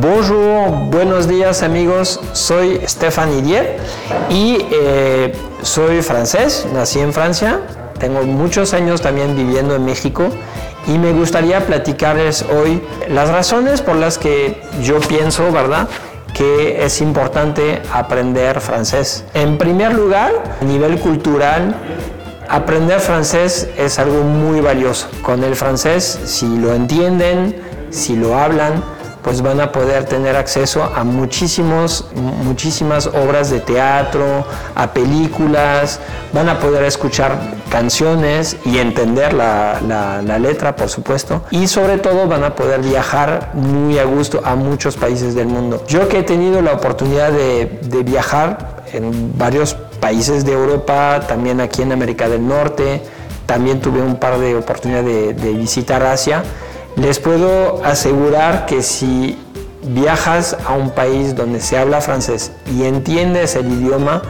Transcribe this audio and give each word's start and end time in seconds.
Bonjour, 0.00 0.70
buenos 0.90 1.28
días 1.28 1.62
amigos, 1.62 2.20
soy 2.32 2.80
Stéphane 2.86 3.42
Dier 3.42 3.76
y 4.30 4.56
eh, 4.72 5.30
soy 5.60 6.00
francés, 6.00 6.66
nací 6.72 7.00
en 7.00 7.12
Francia, 7.12 7.60
tengo 7.98 8.22
muchos 8.22 8.72
años 8.72 9.02
también 9.02 9.36
viviendo 9.36 9.76
en 9.76 9.84
México 9.84 10.30
y 10.86 10.96
me 10.96 11.12
gustaría 11.12 11.66
platicarles 11.66 12.46
hoy 12.50 12.82
las 13.10 13.28
razones 13.28 13.82
por 13.82 13.96
las 13.96 14.16
que 14.16 14.62
yo 14.82 15.00
pienso, 15.00 15.52
¿verdad? 15.52 15.86
que 16.32 16.82
es 16.82 17.02
importante 17.02 17.82
aprender 17.92 18.62
francés. 18.62 19.24
En 19.34 19.58
primer 19.58 19.92
lugar, 19.92 20.32
a 20.62 20.64
nivel 20.64 20.98
cultural, 20.98 21.74
aprender 22.48 23.00
francés 23.00 23.68
es 23.76 23.98
algo 23.98 24.22
muy 24.22 24.62
valioso. 24.62 25.08
Con 25.20 25.44
el 25.44 25.56
francés, 25.56 26.20
si 26.24 26.46
lo 26.56 26.72
entienden, 26.72 27.60
si 27.90 28.16
lo 28.16 28.38
hablan, 28.38 28.82
pues 29.22 29.42
van 29.42 29.60
a 29.60 29.72
poder 29.72 30.04
tener 30.04 30.36
acceso 30.36 30.82
a 30.82 31.04
muchísimos, 31.04 32.06
muchísimas 32.14 33.06
obras 33.06 33.50
de 33.50 33.60
teatro, 33.60 34.44
a 34.74 34.92
películas, 34.92 36.00
van 36.32 36.48
a 36.48 36.58
poder 36.58 36.84
escuchar 36.84 37.38
canciones 37.70 38.56
y 38.64 38.78
entender 38.78 39.32
la, 39.32 40.38
letra, 40.38 40.74
por 40.74 40.88
supuesto, 40.88 41.42
y 41.50 41.66
sobre 41.66 41.98
todo 41.98 42.26
van 42.26 42.44
a 42.44 42.54
poder 42.54 42.80
viajar 42.80 43.50
muy 43.54 43.98
a 43.98 44.04
gusto 44.04 44.40
a 44.44 44.54
muchos 44.54 44.96
países 44.96 45.34
del 45.34 45.48
mundo. 45.48 45.84
Yo 45.86 46.08
que 46.08 46.20
he 46.20 46.22
tenido 46.22 46.62
la 46.62 46.72
oportunidad 46.72 47.32
de, 47.32 47.78
viajar 48.04 48.82
en 48.92 49.36
varios 49.36 49.74
países 50.00 50.44
de 50.44 50.52
Europa, 50.52 51.20
también 51.28 51.60
aquí 51.60 51.82
en 51.82 51.92
América 51.92 52.28
del 52.28 52.46
Norte, 52.46 53.02
también 53.44 53.80
tuve 53.80 54.00
un 54.00 54.16
par 54.16 54.38
de 54.38 54.56
oportunidades 54.56 55.40
de 55.40 55.52
visitar 55.52 56.02
Asia, 56.02 56.42
les 56.96 57.18
puedo 57.18 57.84
asegurar 57.84 58.66
que 58.66 58.82
si 58.82 59.38
viajas 59.82 60.56
a 60.66 60.74
un 60.74 60.90
país 60.90 61.34
donde 61.34 61.60
se 61.60 61.78
habla 61.78 62.00
francés 62.00 62.52
y 62.74 62.84
entiendes 62.84 63.56
el 63.56 63.70
idioma, 63.70 64.22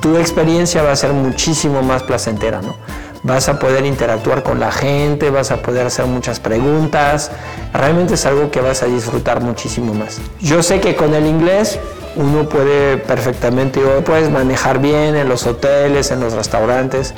tu 0.00 0.16
experiencia 0.16 0.82
va 0.82 0.92
a 0.92 0.96
ser 0.96 1.12
muchísimo 1.12 1.82
más 1.82 2.02
placentera, 2.02 2.62
¿no? 2.62 2.76
Vas 3.24 3.48
a 3.48 3.58
poder 3.58 3.84
interactuar 3.84 4.44
con 4.44 4.60
la 4.60 4.70
gente, 4.70 5.30
vas 5.30 5.50
a 5.50 5.56
poder 5.56 5.86
hacer 5.86 6.06
muchas 6.06 6.38
preguntas, 6.38 7.32
realmente 7.72 8.14
es 8.14 8.24
algo 8.26 8.50
que 8.50 8.60
vas 8.60 8.82
a 8.84 8.86
disfrutar 8.86 9.40
muchísimo 9.40 9.92
más. 9.92 10.20
Yo 10.40 10.62
sé 10.62 10.80
que 10.80 10.94
con 10.94 11.14
el 11.14 11.26
inglés 11.26 11.80
uno 12.14 12.48
puede 12.48 12.96
perfectamente, 12.96 13.80
puedes 14.04 14.30
manejar 14.30 14.78
bien 14.78 15.16
en 15.16 15.28
los 15.28 15.46
hoteles, 15.46 16.12
en 16.12 16.20
los 16.20 16.32
restaurantes, 16.34 17.14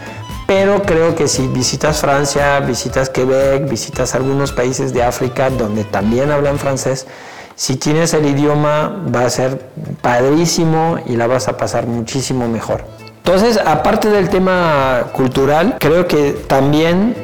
pero 0.51 0.83
creo 0.83 1.15
que 1.15 1.29
si 1.29 1.47
visitas 1.47 2.01
Francia, 2.01 2.59
visitas 2.59 3.09
Quebec, 3.09 3.71
visitas 3.71 4.17
algunos 4.17 4.51
países 4.51 4.93
de 4.93 5.01
África 5.01 5.49
donde 5.49 5.85
también 5.85 6.33
hablan 6.33 6.59
francés, 6.59 7.07
si 7.55 7.77
tienes 7.77 8.15
el 8.15 8.27
idioma 8.27 9.01
va 9.15 9.27
a 9.27 9.31
ser 9.31 9.71
padrísimo 10.03 10.99
y 11.07 11.15
la 11.15 11.29
vas 11.29 11.47
a 11.47 11.57
pasar 11.57 11.87
muchísimo 11.87 12.49
mejor. 12.49 12.83
Entonces, 13.19 13.61
aparte 13.65 14.11
del 14.11 14.29
tema 14.29 15.13
cultural, 15.13 15.77
creo 15.79 16.09
que 16.09 16.33
también, 16.33 17.15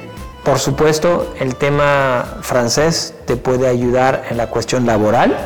por 0.44 0.60
supuesto, 0.60 1.34
el 1.40 1.56
tema 1.56 2.36
francés 2.42 3.12
te 3.26 3.34
puede 3.34 3.66
ayudar 3.66 4.26
en 4.30 4.36
la 4.36 4.50
cuestión 4.50 4.86
laboral. 4.86 5.36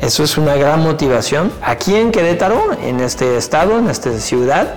Eso 0.00 0.24
es 0.24 0.36
una 0.36 0.56
gran 0.56 0.82
motivación. 0.82 1.52
Aquí 1.62 1.94
en 1.94 2.10
Querétaro, 2.10 2.72
en 2.82 2.98
este 2.98 3.36
estado, 3.36 3.78
en 3.78 3.88
esta 3.88 4.10
ciudad, 4.18 4.74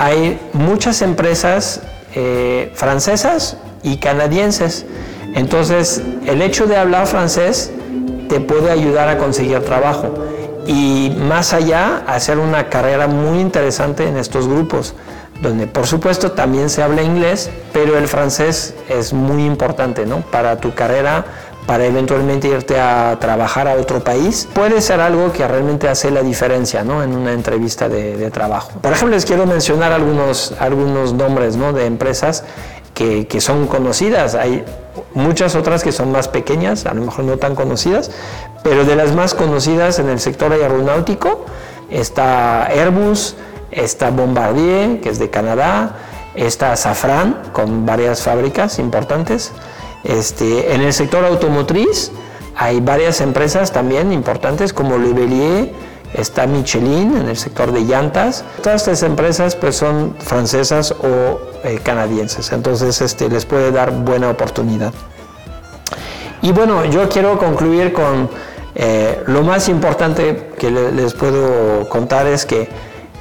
hay 0.00 0.40
muchas 0.54 1.02
empresas 1.02 1.82
eh, 2.14 2.72
francesas 2.74 3.58
y 3.82 3.98
canadienses. 3.98 4.86
Entonces, 5.34 6.00
el 6.26 6.40
hecho 6.40 6.66
de 6.66 6.78
hablar 6.78 7.06
francés 7.06 7.70
te 8.30 8.40
puede 8.40 8.70
ayudar 8.70 9.10
a 9.10 9.18
conseguir 9.18 9.60
trabajo 9.60 10.14
y 10.66 11.14
más 11.28 11.52
allá 11.52 12.02
hacer 12.06 12.38
una 12.38 12.70
carrera 12.70 13.08
muy 13.08 13.40
interesante 13.40 14.08
en 14.08 14.16
estos 14.16 14.48
grupos, 14.48 14.94
donde 15.42 15.66
por 15.66 15.86
supuesto 15.86 16.32
también 16.32 16.70
se 16.70 16.82
habla 16.82 17.02
inglés, 17.02 17.50
pero 17.74 17.98
el 17.98 18.08
francés 18.08 18.74
es 18.88 19.12
muy 19.12 19.44
importante 19.44 20.06
¿no? 20.06 20.22
para 20.22 20.56
tu 20.56 20.72
carrera 20.74 21.26
para 21.66 21.84
eventualmente 21.84 22.48
irte 22.48 22.80
a 22.80 23.16
trabajar 23.20 23.68
a 23.68 23.74
otro 23.74 24.02
país, 24.02 24.48
puede 24.52 24.80
ser 24.80 25.00
algo 25.00 25.32
que 25.32 25.46
realmente 25.46 25.88
hace 25.88 26.10
la 26.10 26.22
diferencia 26.22 26.82
¿no? 26.82 27.02
en 27.02 27.14
una 27.14 27.32
entrevista 27.32 27.88
de, 27.88 28.30
trabajo. 28.30 28.72
Por 28.80 28.92
ejemplo, 28.92 29.14
les 29.14 29.24
quiero 29.24 29.46
mencionar 29.46 29.92
algunos, 29.92 30.54
algunos 30.58 31.12
nombres 31.12 31.56
¿no? 31.56 31.72
de 31.72 31.86
empresas 31.86 32.44
que, 32.94 33.26
que 33.26 33.40
son 33.40 33.66
conocidas. 33.66 34.34
Hay 34.34 34.64
muchas 35.14 35.54
otras 35.54 35.82
que 35.82 35.92
son 35.92 36.12
más 36.12 36.28
pequeñas, 36.28 36.86
a 36.86 36.94
lo 36.94 37.02
mejor 37.02 37.24
no 37.24 37.36
tan 37.36 37.54
conocidas, 37.54 38.10
pero 38.62 38.84
de 38.84 38.96
las 38.96 39.14
más 39.14 39.34
conocidas 39.34 39.98
en 39.98 40.08
el 40.08 40.20
sector 40.20 40.52
aeronáutico 40.52 41.44
está 41.90 42.66
Airbus, 42.66 43.36
está 43.70 44.10
Bombardier, 44.10 45.00
que 45.00 45.08
es 45.08 45.18
de 45.18 45.30
Canadá, 45.30 45.96
está 46.34 46.76
Safran, 46.76 47.42
con 47.52 47.86
varias 47.86 48.22
fábricas 48.22 48.78
importantes, 48.78 49.52
este, 50.04 50.74
en 50.74 50.80
el 50.80 50.92
sector 50.92 51.24
automotriz 51.24 52.10
hay 52.56 52.80
varias 52.80 53.20
empresas 53.20 53.72
también 53.72 54.12
importantes 54.12 54.72
como 54.72 54.98
Le 54.98 55.72
está 56.14 56.46
Michelin 56.46 57.16
en 57.16 57.28
el 57.28 57.36
sector 57.36 57.72
de 57.72 57.80
llantas. 57.80 58.44
Todas 58.62 58.82
estas 58.82 59.02
empresas 59.02 59.56
pues 59.56 59.76
son 59.76 60.16
francesas 60.18 60.92
o 60.92 61.40
eh, 61.64 61.80
canadienses, 61.82 62.52
entonces 62.52 63.00
este, 63.00 63.28
les 63.28 63.46
puede 63.46 63.70
dar 63.72 63.92
buena 63.92 64.30
oportunidad. 64.30 64.92
Y 66.42 66.52
bueno, 66.52 66.84
yo 66.86 67.08
quiero 67.08 67.38
concluir 67.38 67.92
con 67.92 68.28
eh, 68.74 69.22
lo 69.26 69.42
más 69.42 69.68
importante 69.68 70.52
que 70.58 70.70
les 70.70 71.14
puedo 71.14 71.88
contar 71.88 72.26
es 72.26 72.46
que 72.46 72.68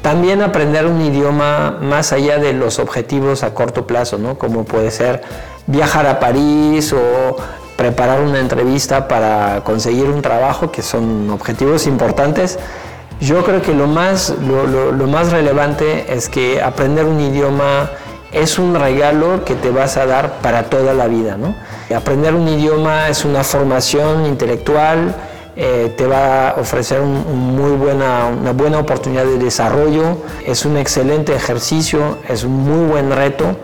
también 0.01 0.41
aprender 0.41 0.85
un 0.85 1.01
idioma 1.01 1.77
más 1.81 2.13
allá 2.13 2.37
de 2.37 2.53
los 2.53 2.79
objetivos 2.79 3.43
a 3.43 3.53
corto 3.53 3.85
plazo, 3.85 4.17
¿no? 4.17 4.37
como 4.37 4.63
puede 4.63 4.91
ser 4.91 5.21
viajar 5.69 6.07
a 6.07 6.19
París 6.19 6.93
o 6.93 7.37
preparar 7.77 8.21
una 8.21 8.39
entrevista 8.39 9.07
para 9.07 9.61
conseguir 9.63 10.05
un 10.05 10.21
trabajo, 10.21 10.71
que 10.71 10.81
son 10.81 11.29
objetivos 11.29 11.87
importantes. 11.87 12.59
Yo 13.21 13.43
creo 13.43 13.61
que 13.61 13.73
lo 13.73 13.87
más, 13.87 14.33
lo, 14.41 15.07
más 15.07 15.31
relevante 15.31 16.13
es 16.13 16.27
que 16.27 16.61
aprender 16.61 17.05
un 17.05 17.19
idioma 17.19 17.89
es 18.31 18.59
un 18.59 18.75
regalo 18.75 19.43
que 19.45 19.55
te 19.55 19.69
vas 19.71 19.97
a 19.97 20.05
dar 20.05 20.39
para 20.41 20.63
toda 20.63 20.93
la 20.93 21.07
vida. 21.07 21.37
¿no? 21.37 21.55
Aprender 21.95 22.33
un 22.33 22.47
idioma 22.47 23.09
es 23.09 23.23
una 23.23 23.43
formación 23.43 24.25
intelectual, 24.25 25.15
eh, 25.55 25.93
te 25.97 26.05
va 26.07 26.49
a 26.49 26.53
ofrecer 26.59 27.01
muy 27.01 27.71
buena, 27.71 28.27
una 28.27 28.53
buena 28.53 28.79
oportunidad 28.79 29.25
de 29.25 29.37
desarrollo, 29.37 30.17
es 30.45 30.65
un 30.65 30.77
excelente 30.77 31.35
ejercicio, 31.35 32.17
es 32.27 32.43
un 32.43 32.53
muy 32.53 32.89
buen 32.89 33.11
reto 33.11 33.55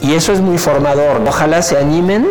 y 0.00 0.14
eso 0.14 0.32
es 0.32 0.40
muy 0.40 0.58
formador. 0.58 1.20
Ojalá 1.26 1.62
se 1.62 1.76
animen 1.76 2.26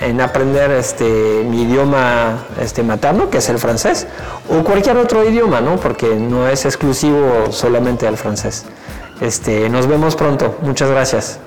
en, 0.00 0.20
aprender 0.20 0.70
este, 0.72 1.04
mi 1.48 1.62
idioma 1.62 2.44
este, 2.60 2.82
materno, 2.82 3.30
que 3.30 3.38
es 3.38 3.48
el 3.48 3.58
francés, 3.58 4.06
o 4.48 4.64
cualquier 4.64 4.96
otro 4.96 5.28
idioma, 5.28 5.60
¿no? 5.60 5.76
porque 5.76 6.14
no 6.16 6.48
es 6.48 6.64
exclusivo 6.64 7.50
solamente 7.50 8.06
al 8.06 8.16
francés. 8.16 8.64
Este, 9.20 9.68
nos 9.68 9.86
vemos 9.86 10.16
pronto. 10.16 10.58
Muchas 10.62 10.90
gracias. 10.90 11.38